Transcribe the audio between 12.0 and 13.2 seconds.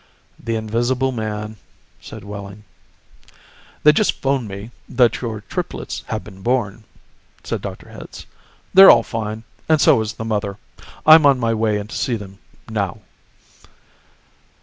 them now."